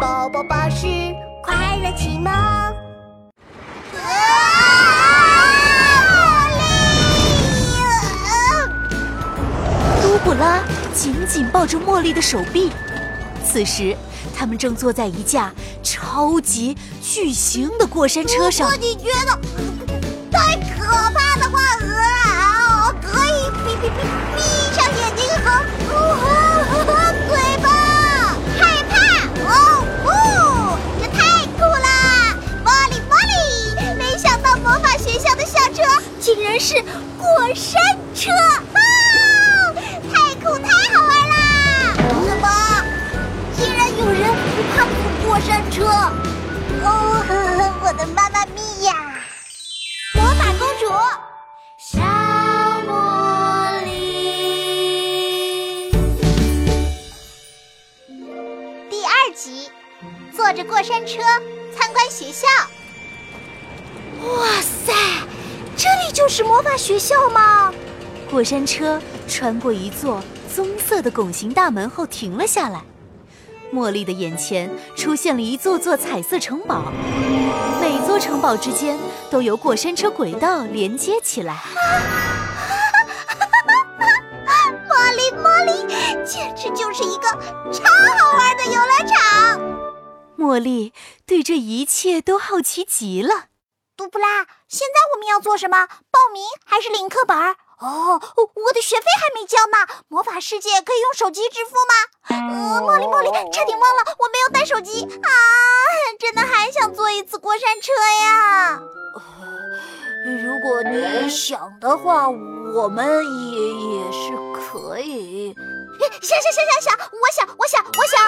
[0.00, 0.86] 宝宝巴士
[1.42, 2.32] 快乐启蒙。
[10.00, 10.60] 嘟布拉
[10.94, 12.70] 紧紧抱着茉莉的手臂，
[13.44, 13.96] 此时
[14.36, 18.70] 他们正坐在一架超级巨型的过山车上。
[18.80, 19.36] 你觉得
[20.30, 24.27] 太可怕的话，呃，可以闭闭闭
[36.58, 36.74] 是
[37.16, 37.80] 过山
[38.16, 39.72] 车啊！
[40.12, 41.36] 太酷太好玩啦！
[42.24, 42.46] 什么？
[43.56, 44.22] 竟然有人
[44.56, 44.92] 不怕坐
[45.24, 45.84] 过山车？
[46.82, 46.88] 哦，
[47.84, 48.92] 我的妈妈咪呀！
[50.14, 50.90] 魔法公主，
[51.78, 52.00] 小
[52.88, 52.90] 茉
[53.84, 53.88] 莉。
[58.90, 59.70] 第二集，
[60.34, 61.22] 坐着过山车
[61.76, 62.48] 参观学校。
[64.24, 64.92] 哇塞！
[65.78, 67.72] 这里就是魔法学校吗？
[68.28, 70.20] 过山车穿过一座
[70.52, 72.82] 棕色的拱形大门后停了下来。
[73.72, 76.92] 茉莉的眼前出现了一座座彩色城堡，
[77.80, 78.98] 每座城堡之间
[79.30, 81.62] 都由过山车轨道连接起来。
[84.88, 85.70] 茉莉，茉莉，
[86.24, 87.28] 简直就是一个
[87.70, 87.84] 超
[88.18, 89.60] 好玩的游乐场！
[90.36, 90.92] 茉莉
[91.24, 93.44] 对这一切都好奇极了。
[93.98, 95.88] 杜布拉，现在我们要做什么？
[96.12, 97.36] 报名还是领课本？
[97.80, 98.20] 哦，
[98.54, 100.04] 我的学费还没交呢。
[100.06, 101.94] 魔法世界可以用手机支付吗？
[102.28, 105.28] 呃，茉莉，茉莉，差点忘了，我没有带手机啊！
[106.20, 108.80] 真的还想坐一次过山车呀。
[110.44, 113.04] 如果你想的话，我们
[113.50, 115.52] 也也是可以。
[116.22, 118.20] 想想想想想，我想，我想，我想。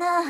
[0.00, 0.20] 那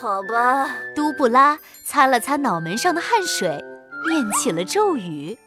[0.00, 0.70] 好吧。
[0.94, 3.62] 都布拉擦了擦脑门上的汗水，
[4.08, 5.38] 念起了咒语。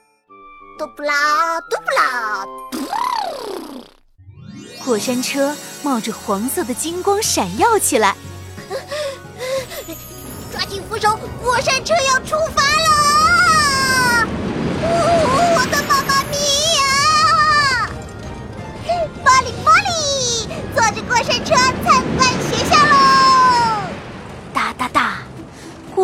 [0.77, 2.45] 都布拉，都布拉，
[4.83, 8.15] 过山车冒着黄色的金光闪耀起来。
[10.51, 14.27] 抓紧扶手，过山车要出发了！
[15.55, 16.35] 我的妈妈咪
[16.77, 16.81] 呀！
[19.23, 22.72] 茉莉，茉莉，坐着过山车参观学校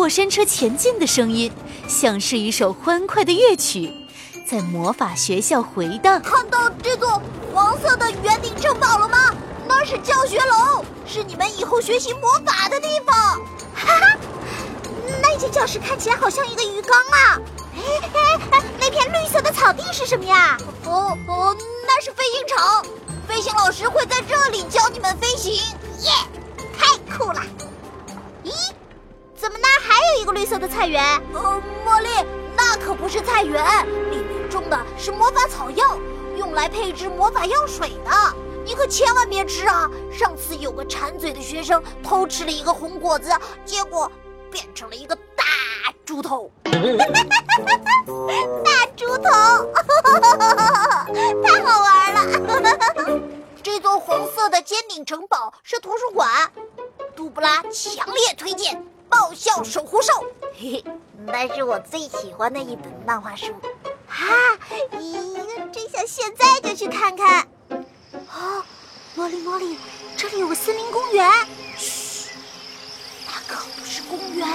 [0.00, 1.52] 过山车前进的声音
[1.86, 3.92] 像是一首欢快的乐曲。
[4.48, 7.20] 在魔法学校回荡，看到这座
[7.52, 9.34] 黄色的圆顶城堡了吗？
[9.68, 13.14] 那是教学楼，是你们以后学习魔法的地方。
[13.76, 14.18] 哈哈，
[15.20, 17.38] 那间教室看起来好像一个鱼缸啊！
[17.76, 20.56] 哎哎，那片绿色的草地是什么呀？
[20.86, 21.54] 哦哦，
[21.86, 22.86] 那是飞行场，
[23.28, 25.52] 飞行老师会在这里教你们飞行。
[26.00, 26.10] 耶，
[26.78, 27.42] 太酷了！
[30.32, 31.02] 绿色的菜园？
[31.32, 32.08] 呃，茉莉，
[32.56, 33.64] 那可不是菜园，
[34.10, 34.40] 里面。
[34.50, 35.96] 种的是魔法草药，
[36.36, 38.10] 用来配制魔法药水的。
[38.64, 39.88] 你可千万别吃啊！
[40.12, 43.30] 上次有个馋嘴的学生偷吃了一个红果子，
[43.64, 44.10] 结果
[44.50, 45.44] 变成了一个大
[46.04, 46.50] 猪头。
[46.64, 46.72] 大
[48.96, 49.30] 猪头，
[51.44, 52.18] 太好玩了！
[53.62, 56.28] 这座红色的尖顶城堡是图书馆，
[57.14, 58.84] 杜布拉强烈推荐。
[59.10, 60.12] 爆笑守护兽，
[60.56, 60.84] 嘿嘿，
[61.26, 63.46] 那是我最喜欢的一本漫画书。
[64.08, 64.56] 啊！
[64.92, 67.48] 咦，真想现在就去看看。
[68.28, 68.64] 啊，
[69.16, 69.76] 茉莉茉莉，
[70.16, 71.28] 这里有个森林公园。
[71.76, 72.30] 嘘，
[73.26, 74.48] 那可不是公园，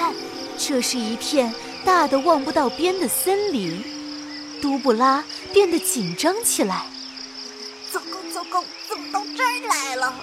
[0.57, 3.93] 这是一片大的望不到边的森林。
[4.61, 5.23] 都布拉
[5.53, 6.85] 变得紧张起来。
[7.91, 10.13] 糟糕糟糕，怎么到这儿来了？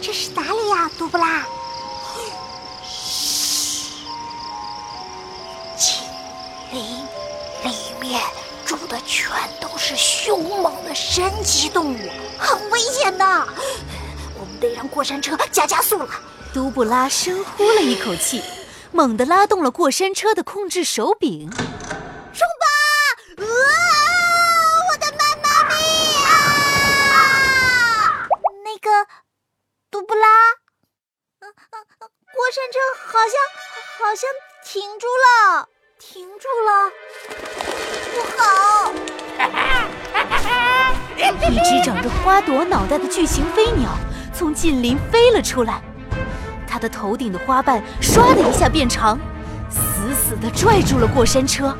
[0.00, 1.44] 这是哪里呀，杜布拉？
[8.10, 8.20] 面。
[8.66, 11.98] 住的全都是凶猛的神奇动物，
[12.38, 13.24] 很危险的。
[14.38, 16.08] 我们得让过山车加加速了。
[16.54, 18.42] 都布拉深呼了一口气，
[18.92, 21.58] 猛地拉动了过山车的控制手柄，冲
[22.60, 22.66] 吧！
[23.38, 23.44] 啊！
[24.92, 25.74] 我的妈妈咪
[26.26, 26.28] 啊！
[28.64, 29.06] 那个
[29.90, 30.26] 都布拉，
[31.40, 33.34] 嗯嗯嗯过山车好像
[33.98, 34.28] 好像
[34.64, 35.68] 停住了，
[35.98, 36.92] 停住了。
[38.14, 38.92] 不好！
[41.50, 43.90] 一只长着花朵脑袋的巨型飞鸟
[44.32, 45.80] 从近邻飞了出来，
[46.68, 49.18] 它的头顶的花瓣唰的一下变长，
[49.68, 49.80] 死
[50.14, 51.76] 死地拽住了过山车。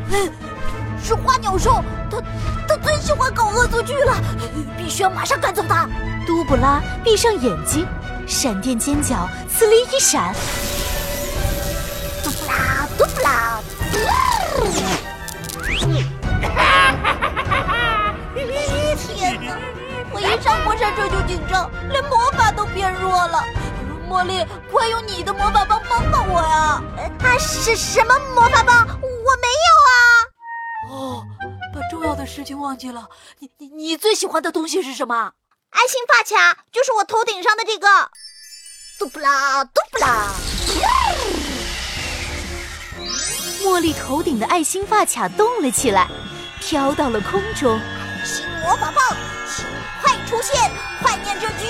[1.03, 2.21] 是花鸟兽，它
[2.69, 4.15] 它最喜欢搞恶作剧了，
[4.77, 5.89] 必须要马上赶走它。
[6.27, 7.87] 杜布拉闭上眼睛，
[8.27, 10.35] 闪电尖角呲哩一闪，
[12.23, 13.61] 嘟不拉嘟不啦！
[20.67, 23.45] 我山这就紧张，连魔法都变弱了。
[24.09, 26.83] 茉莉，快用你的魔法棒帮帮我呀！
[27.21, 28.87] 啊，是什么魔法棒？
[28.89, 29.95] 我没有啊！
[30.91, 31.25] 哦，
[31.73, 33.09] 把重要的事情忘记了。
[33.39, 35.33] 你你你最喜欢的东西是什么？
[35.71, 37.87] 爱心发卡，就是我头顶上的这个。
[38.99, 40.35] 嘟不啦嘟不啦！
[43.63, 46.09] 茉莉头顶的爱心发卡动了起来，
[46.59, 47.79] 飘到了空中。
[47.79, 49.17] 爱心魔法棒，
[50.31, 50.71] 出现！
[51.03, 51.67] 快念这句。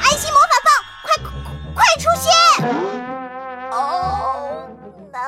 [0.00, 0.70] 爱心魔法棒，
[1.02, 1.10] 快
[1.74, 2.30] 快出现
[3.72, 4.68] ！Oh
[5.12, 5.18] no！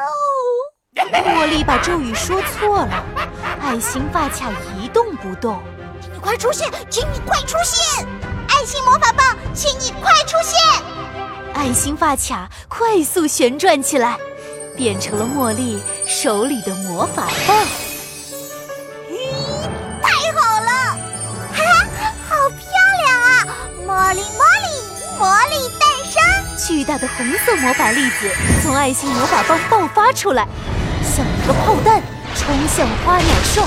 [0.94, 3.04] 茉莉把咒语说错了，
[3.60, 5.60] 爱心发卡一动不动。
[6.00, 8.06] 请你快出现，请你快出现！
[8.46, 10.60] 爱心魔法棒，请你快出现！
[11.54, 14.16] 爱心发卡快速旋转起来，
[14.76, 17.66] 变成了茉莉手里的魔法棒。
[26.66, 28.30] 巨大的红色魔法粒子
[28.62, 30.48] 从爱心魔法棒爆发出来，
[31.02, 32.00] 像一个炮弹
[32.34, 33.62] 冲向花鸟兽。